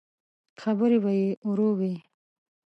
خبرې 0.61 0.97
به 1.03 1.11
يې 1.19 1.27
ورو 1.49 1.69
وې. 1.79 1.93